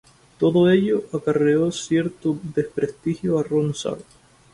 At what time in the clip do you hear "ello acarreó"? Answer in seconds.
0.71-1.71